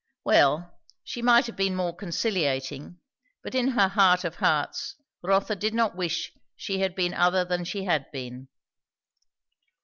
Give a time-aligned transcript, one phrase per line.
[0.25, 2.97] Well, she might have been more conciliating;
[3.43, 7.63] but in her heart of hearts Rotha did not wish she had been other than
[7.65, 8.47] she had been.